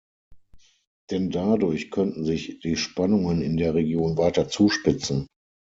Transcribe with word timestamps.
Denn 1.11 1.29
dadurch 1.29 1.91
könnten 1.91 2.25
sich 2.25 2.59
die 2.61 2.75
Spannungen 2.75 3.43
in 3.43 3.55
der 3.55 3.75
Region 3.75 4.17
weiter 4.17 4.47
zuspitzen. 4.49 5.27